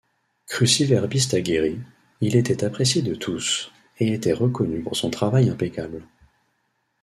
[0.47, 1.77] Cruciverbiste aguerri,
[2.21, 6.01] il était apprécié de tous, et était reconnu pour son travail impeccable.